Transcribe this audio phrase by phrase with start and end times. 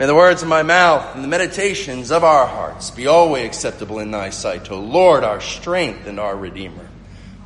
[0.00, 3.98] May the words of my mouth and the meditations of our hearts be always acceptable
[3.98, 6.88] in thy sight, O Lord, our strength and our Redeemer.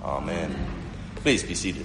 [0.04, 0.55] Amen.
[1.17, 1.85] Please be seated.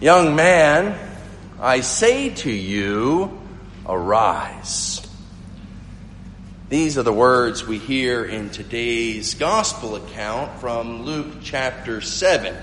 [0.00, 0.96] Young man,
[1.60, 3.40] I say to you,
[3.84, 5.04] arise.
[6.68, 12.56] These are the words we hear in today's gospel account from Luke chapter 7.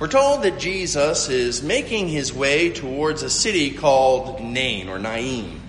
[0.00, 5.60] We're told that Jesus is making his way towards a city called Nain or Nain.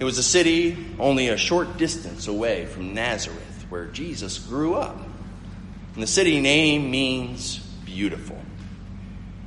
[0.00, 4.96] It was a city only a short distance away from Nazareth, where Jesus grew up.
[5.92, 8.40] And the city name means beautiful.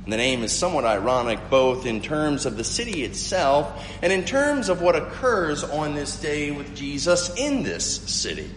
[0.04, 4.24] And the name is somewhat ironic both in terms of the city itself and in
[4.24, 8.48] terms of what occurs on this day with Jesus in this city.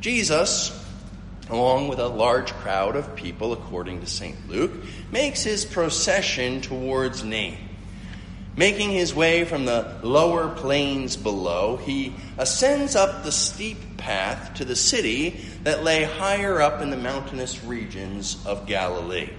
[0.00, 0.83] Jesus
[1.50, 4.48] along with a large crowd of people, according to St.
[4.48, 4.72] Luke,
[5.10, 7.58] makes his procession towards Nain.
[8.56, 14.64] Making his way from the lower plains below, he ascends up the steep path to
[14.64, 19.30] the city that lay higher up in the mountainous regions of Galilee.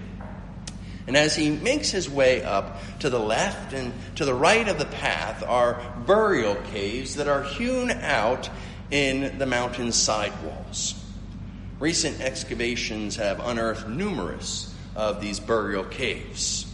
[1.06, 4.78] And as he makes his way up to the left and to the right of
[4.78, 8.50] the path are burial caves that are hewn out
[8.90, 11.05] in the mountain side walls.
[11.78, 16.66] Recent excavations have unearthed numerous of these burial caves.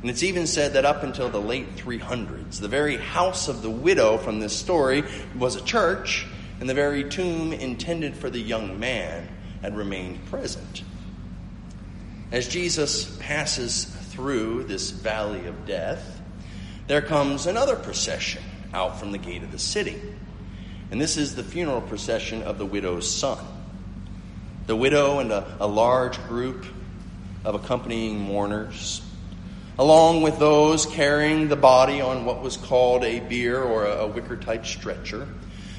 [0.00, 3.68] And it's even said that up until the late 300s, the very house of the
[3.68, 5.04] widow from this story
[5.36, 6.26] was a church,
[6.60, 9.28] and the very tomb intended for the young man
[9.60, 10.82] had remained present.
[12.32, 16.22] As Jesus passes through this valley of death,
[16.86, 20.00] there comes another procession out from the gate of the city.
[20.90, 23.44] And this is the funeral procession of the widow's son
[24.68, 26.66] the widow and a, a large group
[27.42, 29.00] of accompanying mourners,
[29.78, 34.06] along with those carrying the body on what was called a bier or a, a
[34.06, 35.26] wicker type stretcher,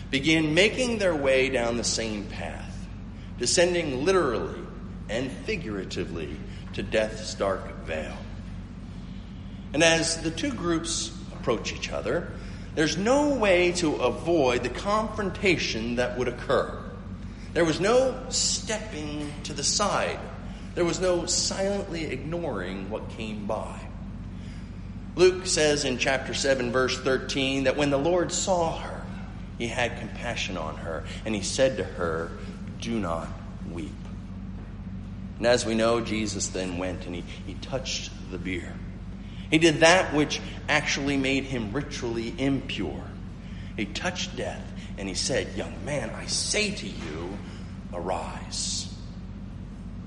[0.09, 2.87] begin making their way down the same path,
[3.37, 4.59] descending literally
[5.07, 6.35] and figuratively
[6.73, 8.17] to death's dark vale.
[9.71, 12.31] And as the two groups approach each other,
[12.73, 16.88] there's no way to avoid the confrontation that would occur.
[17.53, 20.19] There was no stepping to the side.
[20.75, 23.79] There was no silently ignoring what came by.
[25.15, 29.03] Luke says in chapter 7, verse 13, that when the Lord saw her,
[29.57, 32.31] he had compassion on her, and he said to her,
[32.79, 33.27] Do not
[33.69, 33.91] weep.
[35.37, 38.73] And as we know, Jesus then went and he, he touched the bier.
[39.49, 43.03] He did that which actually made him ritually impure.
[43.75, 44.61] He touched death
[44.97, 47.28] and he said, Young man, I say to you,
[47.93, 48.93] arise.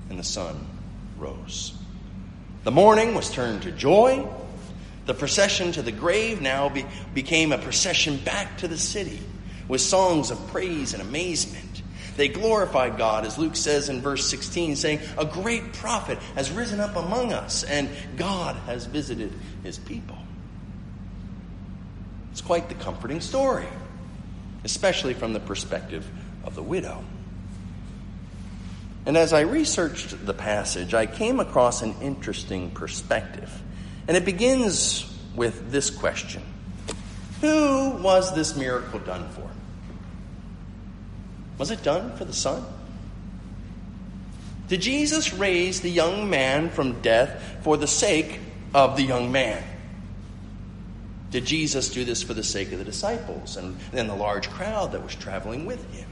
[0.09, 0.67] And the son
[1.17, 1.73] rose.
[2.63, 4.27] The mourning was turned to joy.
[5.05, 9.19] The procession to the grave now be, became a procession back to the city
[9.67, 11.81] with songs of praise and amazement.
[12.15, 16.79] They glorified God, as Luke says in verse 16, saying, A great prophet has risen
[16.79, 19.33] up among us, and God has visited
[19.63, 20.17] his people.
[22.31, 23.67] It's quite the comforting story
[24.63, 26.09] especially from the perspective
[26.43, 27.03] of the widow.
[29.05, 33.61] And as I researched the passage, I came across an interesting perspective.
[34.07, 36.41] And it begins with this question
[37.41, 39.49] Who was this miracle done for?
[41.57, 42.63] Was it done for the son?
[44.69, 48.39] Did Jesus raise the young man from death for the sake
[48.73, 49.63] of the young man?
[51.29, 54.93] Did Jesus do this for the sake of the disciples and then the large crowd
[54.93, 56.07] that was traveling with him?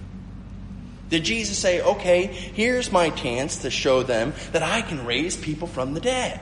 [1.11, 5.67] Did Jesus say, okay, here's my chance to show them that I can raise people
[5.67, 6.39] from the dead?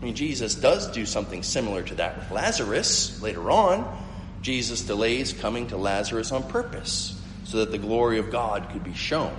[0.00, 4.06] I mean, Jesus does do something similar to that with Lazarus later on.
[4.40, 8.94] Jesus delays coming to Lazarus on purpose so that the glory of God could be
[8.94, 9.38] shown.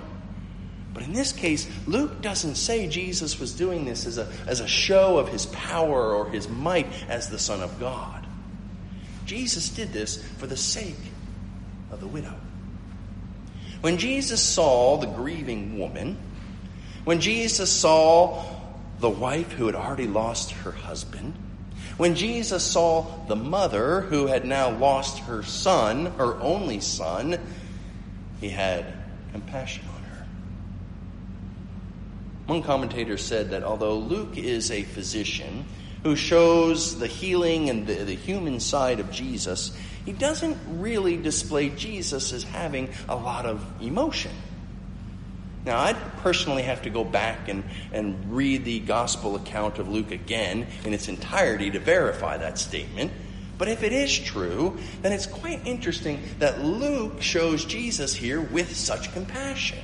[0.94, 4.68] But in this case, Luke doesn't say Jesus was doing this as a, as a
[4.68, 8.24] show of his power or his might as the Son of God.
[9.26, 10.96] Jesus did this for the sake
[11.90, 12.36] of the widow.
[13.82, 16.18] When Jesus saw the grieving woman,
[17.06, 18.44] when Jesus saw
[19.00, 21.36] the wife who had already lost her husband,
[21.98, 27.40] when Jesus saw the mother who had now lost her son, her only son,
[28.42, 28.86] he had
[29.32, 30.26] compassion on her.
[32.48, 35.66] one commentator said that although Luke is a physician
[36.04, 39.76] who shows the healing and the, the human side of Jesus,
[40.10, 44.32] he doesn't really display Jesus as having a lot of emotion.
[45.68, 47.64] Now, I'd personally have to go back and,
[47.94, 53.12] and read the gospel account of Luke again in its entirety to verify that statement.
[53.60, 58.76] But if it is true, then it's quite interesting that Luke shows Jesus here with
[58.76, 59.78] such compassion.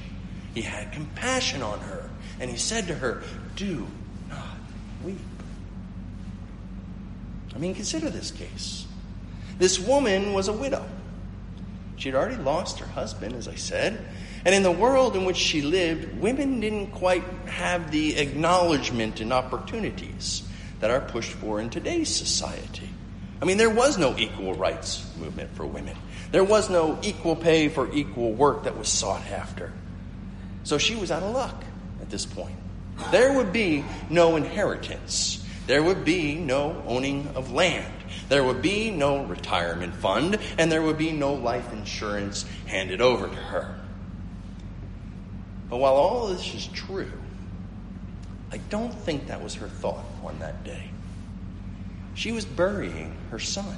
[0.55, 3.21] He had compassion on her, and he said to her,
[3.55, 3.85] Do
[4.27, 4.57] not
[5.03, 5.19] weep.
[7.53, 8.87] I mean, consider this case.
[9.57, 10.85] This woman was a widow.
[11.97, 14.05] She had already lost her husband, as I said.
[14.43, 19.33] And in the world in which she lived, women didn't quite have the acknowledgement and
[19.33, 20.43] opportunities
[20.81, 22.89] that are pushed for in today's society.
[23.41, 25.97] I mean, there was no equal rights movement for women.
[26.31, 29.73] There was no equal pay for equal work that was sought after.
[30.63, 31.63] So she was out of luck
[32.01, 32.55] at this point.
[33.11, 35.43] There would be no inheritance.
[35.67, 37.93] There would be no owning of land.
[38.29, 43.27] There would be no retirement fund, and there would be no life insurance handed over
[43.27, 43.79] to her.
[45.69, 47.11] But while all this is true,
[48.51, 50.89] I don't think that was her thought on that day.
[52.13, 53.77] She was burying her son.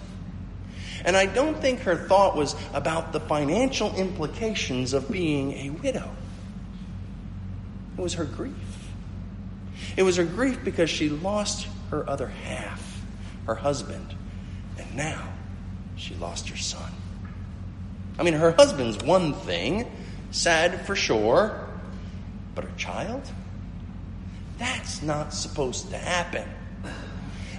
[1.04, 6.10] And I don't think her thought was about the financial implications of being a widow.
[7.98, 8.54] It was her grief.
[9.96, 13.02] It was her grief because she lost her other half,
[13.46, 14.18] her husband, and
[14.98, 15.30] now
[15.96, 16.92] she lost her son.
[18.20, 19.90] I mean, her husband's one thing,
[20.32, 21.70] sad for sure,
[22.56, 23.22] but her child?
[24.58, 26.48] That's not supposed to happen.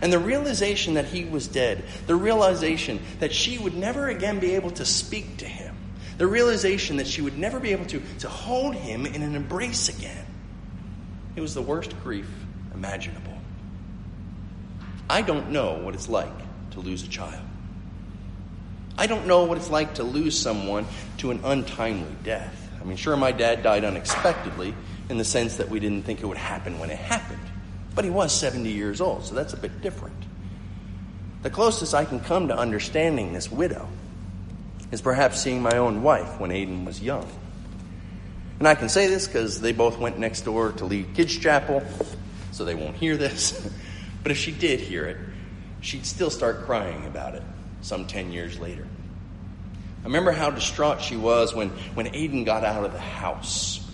[0.02, 4.54] And the realization that he was dead, the realization that she would never again be
[4.54, 5.74] able to speak to him,
[6.18, 9.88] the realization that she would never be able to, to hold him in an embrace
[9.88, 10.26] again,
[11.36, 12.28] it was the worst grief
[12.74, 13.34] imaginable.
[15.08, 16.32] I don't know what it's like
[16.80, 17.42] to lose a child.
[18.96, 20.86] I don't know what it's like to lose someone
[21.18, 22.70] to an untimely death.
[22.80, 24.74] I mean, sure, my dad died unexpectedly
[25.08, 27.40] in the sense that we didn't think it would happen when it happened.
[27.94, 30.16] But he was 70 years old, so that's a bit different.
[31.42, 33.88] The closest I can come to understanding this widow
[34.90, 37.28] is perhaps seeing my own wife when Aiden was young.
[38.58, 41.82] And I can say this because they both went next door to lead kids' chapel,
[42.50, 43.72] so they won't hear this.
[44.22, 45.16] but if she did hear it,
[45.80, 47.42] she'd still start crying about it
[47.80, 48.86] some 10 years later.
[50.00, 53.84] I remember how distraught she was when, when Aiden got out of the house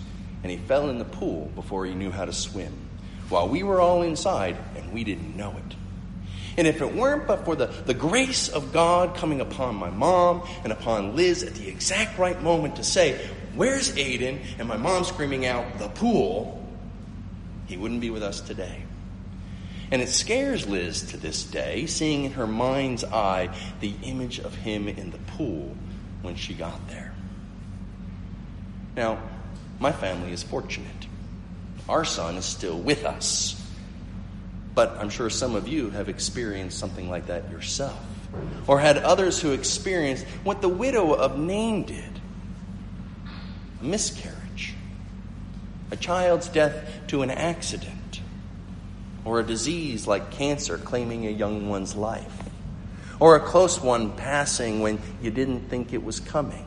[0.43, 2.73] and he fell in the pool before he knew how to swim,
[3.29, 5.75] while we were all inside and we didn't know it.
[6.57, 10.47] And if it weren't but for the, the grace of God coming upon my mom
[10.63, 14.39] and upon Liz at the exact right moment to say, Where's Aiden?
[14.59, 16.65] and my mom screaming out, The pool,
[17.67, 18.83] he wouldn't be with us today.
[19.91, 24.55] And it scares Liz to this day, seeing in her mind's eye the image of
[24.55, 25.75] him in the pool
[26.21, 27.13] when she got there.
[28.95, 29.19] Now,
[29.79, 31.07] my family is fortunate.
[31.87, 33.61] Our son is still with us.
[34.73, 38.03] But I'm sure some of you have experienced something like that yourself,
[38.67, 42.19] or had others who experienced what the widow of Nain did
[43.81, 44.73] a miscarriage,
[45.91, 47.93] a child's death to an accident,
[49.25, 52.45] or a disease like cancer claiming a young one's life
[53.19, 56.65] or a close one passing when you didn't think it was coming,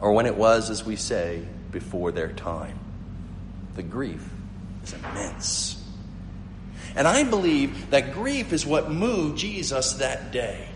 [0.00, 2.78] or when it was, as we say, before their time.
[3.76, 4.26] The grief
[4.82, 5.74] is immense.
[6.96, 10.68] And I believe that grief is what moved Jesus that day.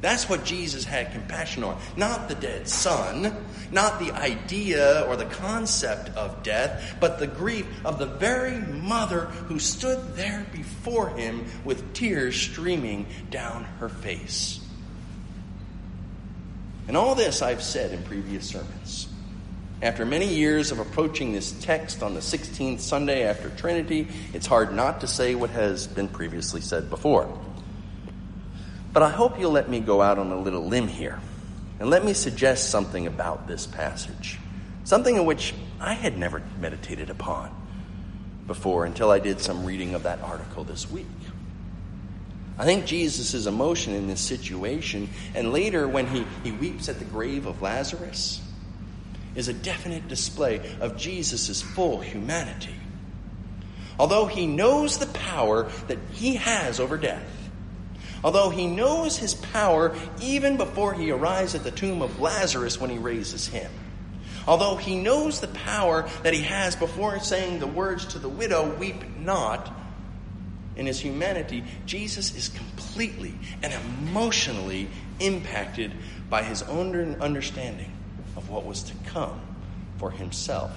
[0.00, 1.78] That's what Jesus had compassion on.
[1.96, 3.36] Not the dead son,
[3.70, 9.26] not the idea or the concept of death, but the grief of the very mother
[9.26, 14.60] who stood there before him with tears streaming down her face.
[16.88, 19.06] And all this I've said in previous sermons.
[19.82, 24.74] After many years of approaching this text on the 16th Sunday after Trinity, it's hard
[24.74, 27.28] not to say what has been previously said before.
[28.92, 31.20] But I hope you'll let me go out on a little limb here
[31.78, 34.38] and let me suggest something about this passage,
[34.84, 37.54] something in which I had never meditated upon
[38.46, 41.06] before until I did some reading of that article this week.
[42.58, 47.06] I think Jesus' emotion in this situation, and later when he, he weeps at the
[47.06, 48.42] grave of Lazarus,
[49.34, 52.74] is a definite display of Jesus' full humanity.
[53.98, 57.24] Although he knows the power that he has over death,
[58.22, 62.90] Although he knows his power even before he arrives at the tomb of Lazarus when
[62.90, 63.70] he raises him.
[64.46, 68.74] Although he knows the power that he has before saying the words to the widow,
[68.76, 69.72] Weep not,
[70.76, 75.92] in his humanity, Jesus is completely and emotionally impacted
[76.28, 77.92] by his own understanding
[78.36, 79.40] of what was to come
[79.98, 80.72] for himself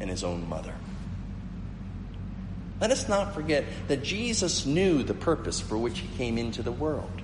[0.00, 0.74] and his own mother.
[2.84, 6.70] Let us not forget that Jesus knew the purpose for which he came into the
[6.70, 7.22] world.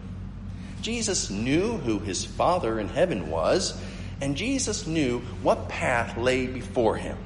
[0.80, 3.78] Jesus knew who his Father in heaven was,
[4.22, 7.18] and Jesus knew what path lay before him.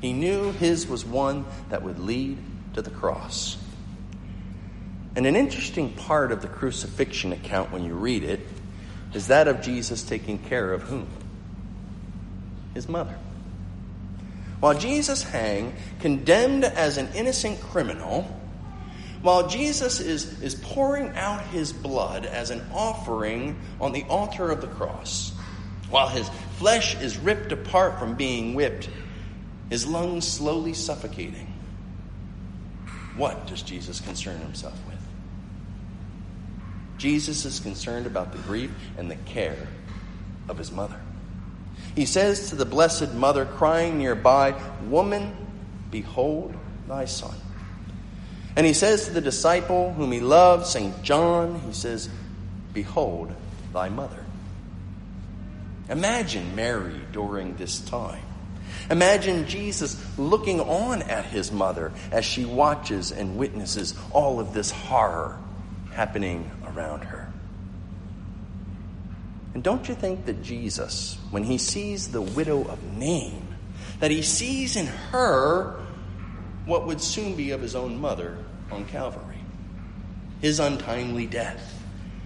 [0.00, 2.36] He knew his was one that would lead
[2.74, 3.56] to the cross.
[5.14, 8.40] And an interesting part of the crucifixion account when you read it
[9.14, 11.06] is that of Jesus taking care of whom?
[12.74, 13.16] His mother.
[14.60, 18.22] While Jesus hang, condemned as an innocent criminal,
[19.22, 24.60] while Jesus is, is pouring out his blood as an offering on the altar of
[24.60, 25.32] the cross,
[25.90, 28.88] while his flesh is ripped apart from being whipped,
[29.68, 31.46] his lungs slowly suffocating,
[33.16, 34.96] what does Jesus concern himself with?
[36.98, 39.68] Jesus is concerned about the grief and the care
[40.48, 41.00] of his mother.
[41.94, 44.54] He says to the Blessed Mother crying nearby,
[44.88, 45.36] Woman,
[45.90, 46.54] behold
[46.88, 47.34] thy son.
[48.56, 51.02] And he says to the disciple whom he loved, St.
[51.02, 52.08] John, he says,
[52.72, 53.32] Behold
[53.72, 54.24] thy mother.
[55.88, 58.22] Imagine Mary during this time.
[58.90, 64.70] Imagine Jesus looking on at his mother as she watches and witnesses all of this
[64.70, 65.38] horror
[65.92, 67.29] happening around her.
[69.54, 73.46] And don't you think that Jesus, when he sees the widow of Nain,
[73.98, 75.80] that he sees in her
[76.66, 78.38] what would soon be of his own mother
[78.70, 79.38] on Calvary?
[80.40, 81.82] His untimely death,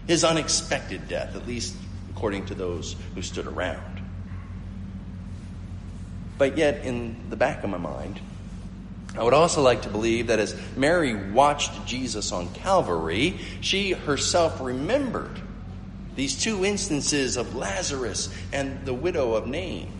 [0.07, 1.75] his unexpected death, at least
[2.11, 4.03] according to those who stood around.
[6.37, 8.21] But yet, in the back of my mind,
[9.17, 14.61] I would also like to believe that as Mary watched Jesus on Calvary, she herself
[14.61, 15.41] remembered
[16.17, 19.91] these two instances of Lazarus and the widow of Nain.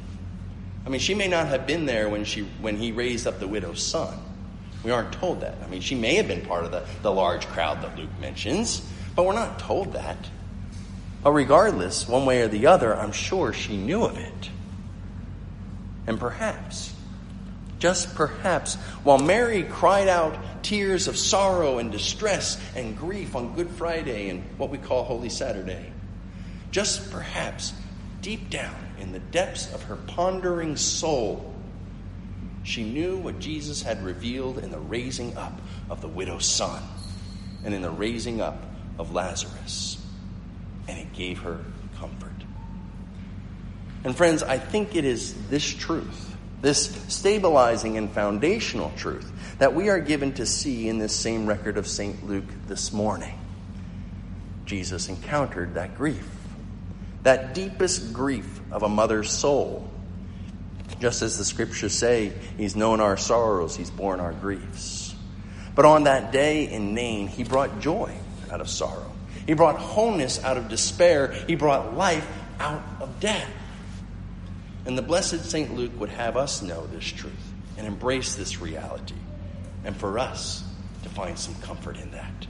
[0.87, 3.49] I mean, she may not have been there when, she, when he raised up the
[3.49, 4.19] widow's son.
[4.83, 5.57] We aren't told that.
[5.65, 8.87] I mean, she may have been part of the, the large crowd that Luke mentions,
[9.17, 10.19] but we're not told that.
[11.23, 14.51] But regardless, one way or the other, I'm sure she knew of it.
[16.07, 16.95] And perhaps,
[17.79, 23.71] just perhaps, while Mary cried out tears of sorrow and distress and grief on Good
[23.71, 25.94] Friday and what we call Holy Saturday,
[26.75, 27.73] just perhaps
[28.21, 31.55] deep down in the depths of her pondering soul,
[32.65, 35.53] she knew what Jesus had revealed in the raising up
[35.89, 36.83] of the widow's son
[37.65, 38.61] and in the raising up
[38.99, 40.05] of Lazarus.
[40.89, 41.61] And it gave her
[41.97, 42.33] comfort.
[44.03, 49.91] And friends, I think it is this truth, this stabilizing and foundational truth, that we
[49.91, 52.27] are given to see in this same record of St.
[52.27, 53.39] Luke this morning.
[54.67, 56.34] Jesus encountered that grief
[57.25, 59.91] that deepest grief of a mother's soul.
[61.01, 65.15] Just as the scriptures say, He's known our sorrows, He's borne our griefs.
[65.75, 68.15] But on that day in Nain, He brought joy
[68.51, 69.11] out of sorrow.
[69.47, 71.33] He brought wholeness out of despair.
[71.47, 72.27] He brought life
[72.61, 73.51] out of death.
[74.87, 75.75] And the blessed St.
[75.75, 77.33] Luke would have us know this truth
[77.77, 79.17] and embrace this reality,
[79.85, 80.63] and for us
[81.03, 82.47] to find some comfort in that.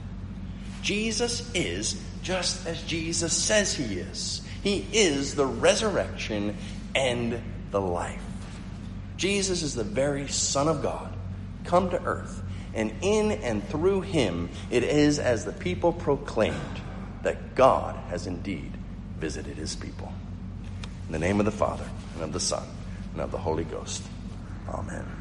[0.81, 4.41] Jesus is just as Jesus says he is.
[4.65, 6.57] He is the resurrection
[6.95, 8.23] and the life.
[9.15, 11.13] Jesus is the very Son of God,
[11.65, 12.41] come to earth.
[12.73, 16.81] And in and through him, it is as the people proclaimed
[17.21, 18.71] that God has indeed
[19.19, 20.11] visited his people.
[21.05, 22.63] In the name of the Father, and of the Son,
[23.13, 24.01] and of the Holy Ghost.
[24.67, 25.14] Amen.